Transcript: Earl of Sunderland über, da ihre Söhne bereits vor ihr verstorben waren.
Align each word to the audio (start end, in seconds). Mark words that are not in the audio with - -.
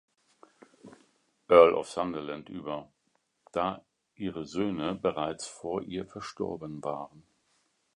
Earl 1.47 1.75
of 1.77 1.87
Sunderland 1.87 2.49
über, 2.49 2.91
da 3.51 3.85
ihre 4.15 4.45
Söhne 4.45 4.95
bereits 4.95 5.45
vor 5.45 5.83
ihr 5.83 6.07
verstorben 6.07 6.83
waren. 6.83 7.21